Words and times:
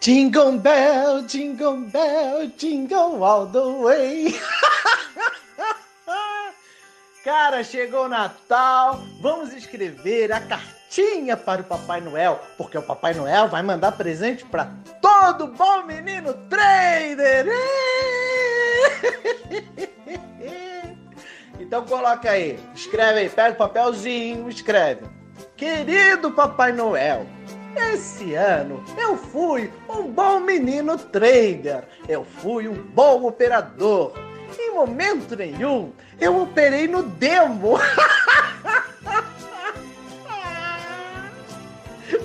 Jingle 0.00 0.58
bell, 0.58 1.22
jingle 1.22 1.78
bell, 1.90 2.46
jingle 2.56 3.24
all 3.24 3.46
the 3.46 3.58
way. 3.58 4.38
Cara, 7.24 7.64
chegou 7.64 8.04
o 8.04 8.08
Natal, 8.08 9.00
vamos 9.20 9.52
escrever 9.52 10.32
a 10.32 10.40
cartinha 10.40 11.36
para 11.36 11.62
o 11.62 11.64
Papai 11.64 12.00
Noel, 12.00 12.40
porque 12.56 12.78
o 12.78 12.82
Papai 12.82 13.14
Noel 13.14 13.48
vai 13.48 13.62
mandar 13.62 13.92
presente 13.92 14.44
para 14.44 14.70
todo 15.00 15.48
bom 15.48 15.82
menino 15.84 16.34
trader. 16.48 17.46
Então 21.58 21.84
coloca 21.84 22.30
aí, 22.30 22.60
escreve 22.74 23.20
aí, 23.20 23.28
pega 23.28 23.54
o 23.54 23.56
papelzinho, 23.56 24.48
escreve. 24.48 25.04
Querido 25.56 26.30
Papai 26.30 26.70
Noel, 26.70 27.26
esse 27.78 28.34
ano 28.34 28.84
eu 28.96 29.16
fui 29.16 29.72
um 29.88 30.04
bom 30.04 30.40
menino 30.40 30.98
trader, 30.98 31.84
eu 32.08 32.24
fui 32.24 32.68
um 32.68 32.74
bom 32.74 33.26
operador. 33.26 34.12
Em 34.58 34.72
momento 34.72 35.36
nenhum 35.36 35.92
eu 36.20 36.42
operei 36.42 36.86
no 36.88 37.02
demo. 37.02 37.78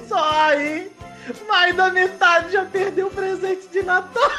Só 0.08 0.30
aí, 0.48 0.92
mais 1.48 1.76
da 1.76 1.90
metade 1.90 2.52
já 2.52 2.66
perdeu 2.66 3.08
o 3.08 3.12
presente 3.12 3.68
de 3.68 3.82
Natal. 3.82 4.30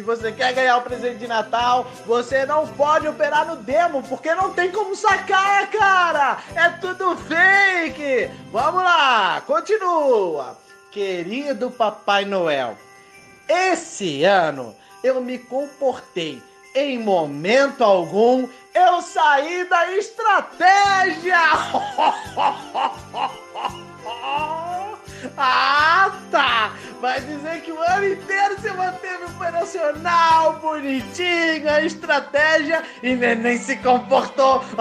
Se 0.00 0.06
você 0.06 0.32
quer 0.32 0.54
ganhar 0.54 0.78
o 0.78 0.82
presente 0.82 1.18
de 1.18 1.26
Natal, 1.26 1.86
você 2.06 2.46
não 2.46 2.66
pode 2.66 3.06
operar 3.06 3.46
no 3.46 3.56
demo, 3.56 4.02
porque 4.04 4.34
não 4.34 4.54
tem 4.54 4.72
como 4.72 4.96
sacar, 4.96 5.70
cara! 5.70 6.38
É 6.54 6.70
tudo 6.70 7.18
fake! 7.18 8.30
Vamos 8.50 8.82
lá, 8.82 9.42
continua! 9.46 10.56
Querido 10.90 11.70
Papai 11.70 12.24
Noel, 12.24 12.78
esse 13.46 14.24
ano 14.24 14.74
eu 15.04 15.20
me 15.20 15.38
comportei 15.38 16.42
em 16.74 16.98
momento 16.98 17.84
algum 17.84 18.48
eu 18.74 19.02
saí 19.02 19.68
da 19.68 19.92
estratégia! 19.92 21.36
Ah, 25.36 26.12
tá! 26.30 26.72
Vai 27.00 27.20
dizer 27.20 27.62
que 27.62 27.72
o 27.72 27.80
ano 27.80 28.08
inteiro 28.08 28.58
você 28.58 28.72
manteve 28.72 29.09
operacional, 29.50 30.54
bonitinho, 30.60 31.68
a 31.68 31.82
estratégia 31.82 32.84
e 33.02 33.16
nem 33.16 33.58
se 33.58 33.76
comportou. 33.76 34.64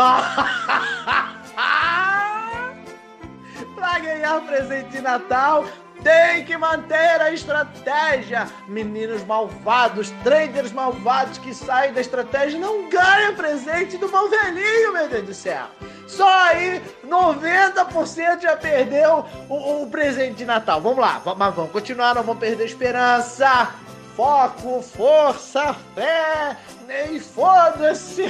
pra 3.76 4.00
ganhar 4.00 4.40
presente 4.42 4.90
de 4.90 5.02
Natal, 5.02 5.66
tem 6.04 6.46
que 6.46 6.56
manter 6.58 7.20
a 7.22 7.34
estratégia. 7.34 8.48
Meninos 8.68 9.24
malvados, 9.26 10.12
traders 10.24 10.72
malvados 10.72 11.40
que 11.40 11.54
saem 11.54 11.92
da 11.94 12.02
estratégia 12.02 12.60
não 12.60 12.88
ganham 12.90 13.36
presente 13.36 13.98
do 13.98 14.08
bom 14.08 14.30
velhinho, 14.30 14.94
meu 14.94 15.10
Deus 15.10 15.26
do 15.26 15.34
céu. 15.34 15.66
Só 16.08 16.30
aí 16.46 16.82
90% 17.06 18.42
já 18.42 18.56
perdeu 18.56 19.26
o, 19.48 19.84
o, 19.84 19.90
presente 19.90 20.36
de 20.36 20.46
Natal. 20.46 20.80
Vamos 20.82 21.00
lá, 21.00 21.22
mas 21.38 21.56
vamos 21.56 21.72
continuar, 21.72 22.16
não 22.16 22.24
vamos 22.24 22.40
perder 22.40 22.66
esperança. 22.66 23.74
Foco, 24.20 24.82
força, 24.82 25.74
fé, 25.96 26.58
nem 26.86 27.22
foda-se. 27.22 28.26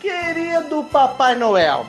Querido 0.00 0.84
Papai 0.84 1.34
Noel, 1.34 1.84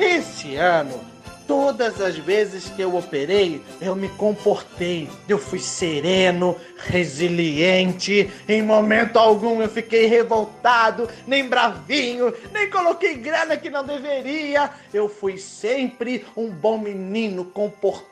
esse 0.00 0.56
ano 0.56 0.98
todas 1.46 2.00
as 2.00 2.16
vezes 2.16 2.70
que 2.70 2.82
eu 2.82 2.96
operei, 2.96 3.62
eu 3.80 3.94
me 3.94 4.08
comportei. 4.08 5.08
Eu 5.28 5.38
fui 5.38 5.60
sereno, 5.60 6.56
resiliente. 6.76 8.28
Em 8.48 8.62
momento 8.62 9.16
algum 9.16 9.62
eu 9.62 9.68
fiquei 9.68 10.06
revoltado, 10.06 11.08
nem 11.24 11.48
bravinho, 11.48 12.34
nem 12.52 12.68
coloquei 12.68 13.14
grana 13.14 13.56
que 13.56 13.70
não 13.70 13.84
deveria. 13.84 14.70
Eu 14.92 15.08
fui 15.08 15.38
sempre 15.38 16.26
um 16.36 16.50
bom 16.50 16.78
menino 16.78 17.44
comportado 17.44 18.10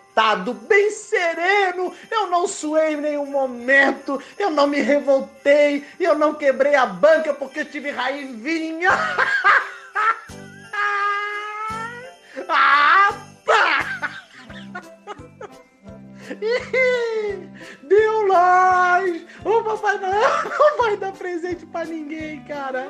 bem 0.55 0.91
sereno. 0.91 1.95
Eu 2.11 2.27
não 2.27 2.49
suei 2.49 2.95
em 2.95 3.01
nenhum 3.01 3.27
momento, 3.27 4.23
eu 4.39 4.51
não 4.51 4.67
me 4.67 4.81
revoltei, 4.81 5.87
eu 5.99 6.15
não 6.17 6.34
quebrei 6.34 6.75
a 6.75 6.87
banca 6.87 7.33
porque 7.33 7.65
tive 7.65 7.91
raivinha. 7.91 8.91
ah! 12.49 13.09
O 13.49 13.51
Papai 19.69 19.99
Noel 20.01 20.45
não 20.59 20.79
vai 20.79 20.97
dar 20.97 21.12
presente 21.12 21.67
pra 21.67 21.84
ninguém, 21.84 22.43
cara. 22.45 22.89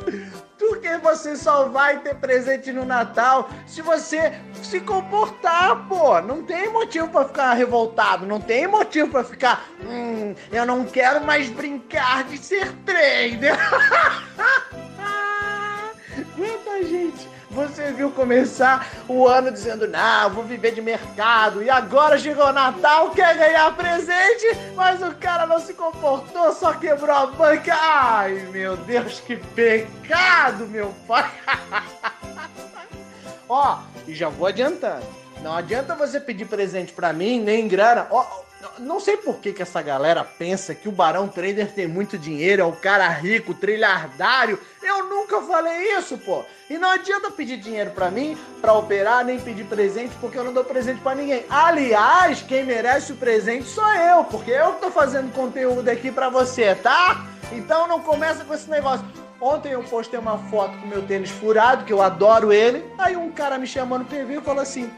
Porque 0.57 0.97
você 0.99 1.37
só 1.37 1.69
vai 1.69 1.99
ter 1.99 2.15
presente 2.15 2.73
no 2.73 2.85
Natal 2.85 3.51
se 3.67 3.83
você 3.83 4.33
se 4.63 4.81
comportar, 4.81 5.89
pô. 5.89 6.21
Não 6.21 6.45
tem 6.45 6.73
motivo 6.73 7.09
para 7.09 7.27
ficar 7.27 7.55
revoltado. 7.55 8.27
Não 8.27 8.41
tem 8.41 8.69
motivo 8.69 9.11
para 9.11 9.25
ficar. 9.25 9.69
Hum, 9.83 10.35
eu 10.53 10.65
não 10.65 10.85
quero 10.85 11.25
mais 11.25 11.49
brincar 11.51 12.25
de 12.25 12.39
ser 12.39 12.73
trader. 12.85 13.59
Aguenta, 16.17 16.83
gente. 16.87 17.38
Você 17.59 17.91
viu 17.91 18.13
começar 18.13 18.89
o 19.09 19.27
ano 19.27 19.51
dizendo, 19.51 19.89
não, 19.89 20.31
vou 20.31 20.45
viver 20.45 20.71
de 20.71 20.81
mercado. 20.81 21.61
E 21.61 21.69
agora 21.69 22.17
chegou 22.17 22.47
o 22.47 22.53
Natal, 22.53 23.11
quer 23.11 23.37
ganhar 23.37 23.75
presente, 23.77 24.47
mas 24.77 25.03
o 25.03 25.13
cara 25.17 25.45
não 25.45 25.59
se 25.59 25.75
comportou, 25.75 26.53
só 26.53 26.73
quebrou 26.75 27.11
a 27.11 27.27
banca. 27.27 27.75
Ai, 27.75 28.49
meu 28.53 28.77
Deus, 28.77 29.19
que 29.19 29.37
pecado, 29.37 30.69
meu 30.69 30.95
pai. 31.09 31.29
Ó, 33.49 33.81
e 34.07 34.15
já 34.15 34.29
vou 34.29 34.47
adiantando. 34.47 35.05
Não 35.43 35.57
adianta 35.57 35.97
você 35.97 36.21
pedir 36.21 36.45
presente 36.45 36.93
para 36.93 37.13
mim, 37.13 37.41
nem 37.41 37.67
grana. 37.67 38.07
Ó, 38.09 38.25
não 38.79 38.99
sei 38.99 39.17
por 39.17 39.37
que, 39.37 39.53
que 39.53 39.63
essa 39.63 39.81
galera 39.83 40.25
pensa 40.25 40.75
que 40.75 40.89
o 40.89 40.93
Barão 40.93 41.29
Trader 41.29 41.73
tem 41.73 41.87
muito 41.87 42.19
dinheiro, 42.19 42.63
é 42.63 42.65
um 42.65 42.73
cara 42.73 43.09
rico, 43.09 43.55
trilhardário. 43.55 44.59
Eu 44.83 45.05
nunca 45.05 45.41
falei 45.43 45.97
isso, 45.97 46.19
pô. 46.19 46.45
E 46.69 46.77
não 46.77 46.91
adianta 46.91 47.31
pedir 47.31 47.57
dinheiro 47.57 47.91
para 47.91 48.11
mim, 48.11 48.37
para 48.61 48.73
operar, 48.75 49.25
nem 49.25 49.39
pedir 49.39 49.65
presente, 49.65 50.15
porque 50.21 50.39
eu 50.39 50.45
não 50.45 50.53
dou 50.53 50.65
presente 50.65 51.01
para 51.01 51.17
ninguém. 51.17 51.45
Aliás, 51.49 52.43
quem 52.43 52.65
merece 52.65 53.13
o 53.13 53.17
presente 53.17 53.67
sou 53.67 53.93
eu, 53.95 54.25
porque 54.25 54.51
eu 54.51 54.75
que 54.75 54.81
tô 54.81 54.91
fazendo 54.91 55.33
conteúdo 55.33 55.89
aqui 55.89 56.11
para 56.11 56.29
você, 56.29 56.75
tá? 56.75 57.27
Então 57.53 57.87
não 57.87 58.01
começa 58.01 58.45
com 58.45 58.55
esse 58.55 58.69
negócio. 58.69 59.05
Ontem 59.41 59.71
eu 59.71 59.85
postei 59.85 60.19
uma 60.19 60.37
foto 60.37 60.77
com 60.79 60.87
meu 60.89 61.03
tênis 61.03 61.31
furado, 61.31 61.85
que 61.85 61.93
eu 61.93 62.03
adoro 62.03 62.53
ele. 62.53 62.85
Aí 62.99 63.17
um 63.17 63.31
cara 63.31 63.57
me 63.57 63.69
chamando 63.69 64.03
no 64.03 64.09
PV 64.09 64.39
e 64.39 64.41
falou 64.41 64.63
assim: 64.63 64.91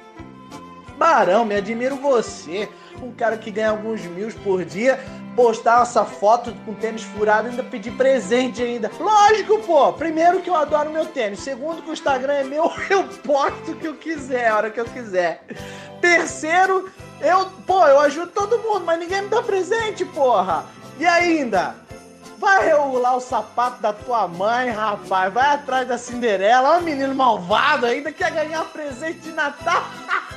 Barão, 1.00 1.46
me 1.46 1.54
admiro 1.54 1.96
você 1.96 2.68
um 3.02 3.10
cara 3.10 3.38
que 3.38 3.50
ganha 3.50 3.70
alguns 3.70 4.02
mil 4.02 4.30
por 4.44 4.66
dia, 4.66 5.00
postar 5.34 5.80
essa 5.80 6.04
foto 6.04 6.54
com 6.66 6.74
tênis 6.74 7.02
furado 7.02 7.48
e 7.48 7.52
ainda 7.52 7.62
pedir 7.62 7.92
presente 7.92 8.62
ainda. 8.62 8.90
Lógico, 9.00 9.60
pô. 9.60 9.94
Primeiro 9.94 10.42
que 10.42 10.50
eu 10.50 10.54
adoro 10.54 10.90
meu 10.90 11.06
tênis. 11.06 11.40
Segundo 11.40 11.80
que 11.80 11.88
o 11.88 11.94
Instagram 11.94 12.34
é 12.34 12.44
meu, 12.44 12.70
eu 12.90 13.04
posto 13.24 13.72
o 13.72 13.76
que 13.76 13.88
eu 13.88 13.94
quiser, 13.94 14.48
a 14.48 14.56
hora 14.58 14.70
que 14.70 14.78
eu 14.78 14.84
quiser. 14.84 15.42
Terceiro, 16.02 16.90
eu, 17.22 17.46
pô, 17.66 17.86
eu 17.86 17.98
ajudo 18.00 18.30
todo 18.32 18.58
mundo, 18.58 18.84
mas 18.84 18.98
ninguém 18.98 19.22
me 19.22 19.28
dá 19.28 19.42
presente, 19.42 20.04
porra. 20.04 20.66
E 20.98 21.06
ainda, 21.06 21.76
Vai 22.36 22.66
regular 22.66 23.16
o 23.16 23.20
sapato 23.20 23.82
da 23.82 23.92
tua 23.92 24.26
mãe, 24.26 24.70
rapaz. 24.70 25.32
Vai 25.32 25.54
atrás 25.54 25.86
da 25.86 25.98
Cinderela. 25.98 26.70
Olha 26.70 26.80
o 26.80 26.82
menino 26.82 27.14
malvado 27.14 27.84
ainda 27.84 28.10
quer 28.10 28.30
ganhar 28.30 28.64
presente 28.64 29.18
de 29.18 29.32
Natal. 29.32 29.82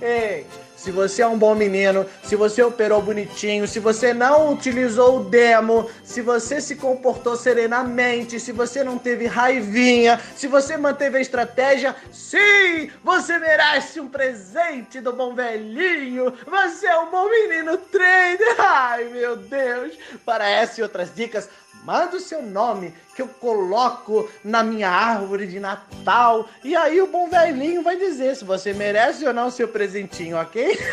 Ei, 0.00 0.46
se 0.76 0.90
você 0.90 1.22
é 1.22 1.26
um 1.26 1.38
bom 1.38 1.54
menino, 1.54 2.06
se 2.22 2.36
você 2.36 2.62
operou 2.62 3.00
bonitinho, 3.00 3.66
se 3.66 3.80
você 3.80 4.12
não 4.12 4.52
utilizou 4.52 5.20
o 5.20 5.24
demo, 5.24 5.90
se 6.04 6.20
você 6.20 6.60
se 6.60 6.76
comportou 6.76 7.34
serenamente, 7.34 8.38
se 8.38 8.52
você 8.52 8.84
não 8.84 8.98
teve 8.98 9.26
raivinha, 9.26 10.20
se 10.36 10.46
você 10.46 10.76
manteve 10.76 11.16
a 11.16 11.20
estratégia, 11.20 11.96
sim, 12.12 12.90
você 13.02 13.38
merece 13.38 13.98
um 13.98 14.06
presente 14.06 15.00
do 15.00 15.12
bom 15.12 15.34
velhinho. 15.34 16.32
Você 16.46 16.86
é 16.86 16.98
um 16.98 17.10
bom 17.10 17.28
menino 17.28 17.78
trader. 17.78 18.54
Ai, 18.58 19.04
meu 19.04 19.36
Deus. 19.36 19.94
Para 20.24 20.46
essa 20.46 20.80
e 20.80 20.82
outras 20.82 21.12
dicas, 21.12 21.48
manda 21.86 22.16
o 22.16 22.20
seu 22.20 22.42
nome 22.42 22.92
que 23.14 23.22
eu 23.22 23.28
coloco 23.28 24.28
na 24.42 24.64
minha 24.64 24.90
árvore 24.90 25.46
de 25.46 25.60
Natal. 25.60 26.48
E 26.64 26.74
aí 26.74 27.00
o 27.00 27.06
bom 27.06 27.30
velhinho 27.30 27.80
vai 27.80 27.96
dizer 27.96 28.34
se 28.34 28.44
você 28.44 28.74
merece 28.74 29.24
ou 29.24 29.32
não 29.32 29.46
o 29.46 29.52
seu 29.52 29.68
presentinho, 29.68 30.36
ok? 30.36 30.76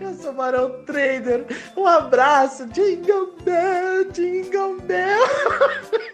Eu 0.00 0.14
sou 0.14 0.32
Barão 0.32 0.82
Trader. 0.84 1.46
Um 1.76 1.86
abraço. 1.86 2.66
Jingle 2.66 3.36
Bell, 3.44 4.10
Jingle 4.10 4.80
Bell. 4.80 5.22